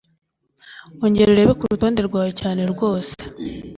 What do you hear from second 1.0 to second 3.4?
Ongera urebe kurutonde rwawe cyane rwose